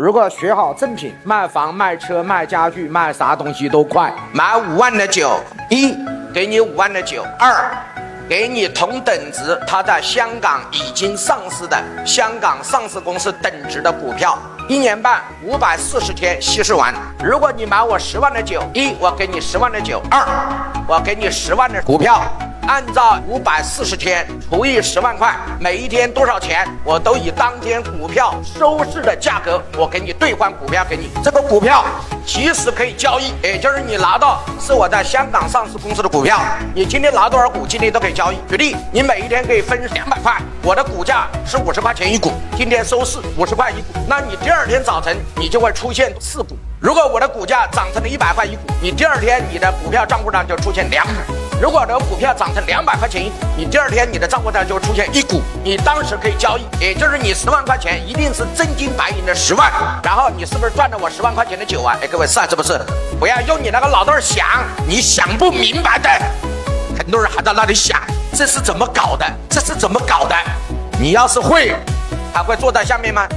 [0.00, 4.10] 如果学好正品，卖房、卖车、卖家具、卖啥东西都快。
[4.32, 5.38] 买五万的酒，
[5.68, 5.94] 一
[6.32, 7.70] 给你五万的酒，二
[8.26, 11.76] 给你同等值，它在香港已经上市的
[12.06, 14.38] 香港上市公司等值的股票，
[14.70, 16.94] 一年半五百四十天稀释完。
[17.22, 20.26] 如果你买我十万的酒，一我给你十万的酒，二
[20.88, 22.22] 我给你十万的股票。
[22.70, 31.10] 按照五百四十天除以十万块，每一天多少钱，我都以当天股票收市的价格，我给你兑换股票给你。
[31.20, 31.84] 这个股票
[32.24, 36.38] 即时可以交易，也就是你拿到是我在香港上市公司的股票，
[36.72, 38.36] 你今天拿多少股，今天都可以交易。
[38.48, 46.56] 举例，你每一天可以分两百块，我的股价是五十块钱一股，今天收市五十块一股，那你第二天早晨你就会出现四股。
[46.78, 51.39] 如果我的股价涨成了一百块一股，你第二天你的股票账户上就出现两百。
[51.60, 59.70] 如果你的股票涨成两百块钱，你第二天你的账户上就会出现一股，你当时可以交易，也就是你十万块钱一定是真金白银的十万，
[60.02, 61.94] 然后你是不是赚了我十万块钱的酒啊？
[62.02, 62.80] 哎，各位是啊，是不是？
[63.18, 64.46] 不要用你那个脑袋想，
[64.88, 66.08] 你想不明白的，
[66.96, 68.00] 很多人还在那里想
[68.32, 70.34] 这是怎么搞的，这是怎么搞的？
[70.98, 71.74] 你要是会，
[72.32, 73.28] 还会坐在下面吗？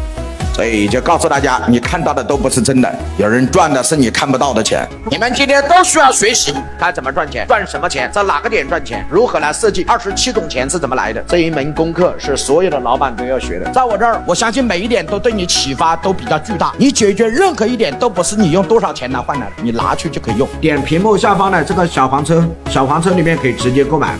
[0.54, 4.88] 所以就告诉大家，你看到的都不是真的，有人赚的是你看不到的钱。
[5.10, 11.24] 你们今天都需要学习，该怎么赚钱，赚什么钱，在哪个点赚钱，如何来设计二十七种钱是怎么来的？
[11.28, 13.72] 这一门功课是所有的老板都要学的。
[13.72, 16.72] 在我这儿，我相信每一点都对你启发都比较巨大。
[16.78, 20.48] 你解决任何一点都不是你用多少钱来换来的，你拿去就可以用。
[20.62, 24.16] 点屏幕下方的这个小黄车，小黄车里面可以直接购买。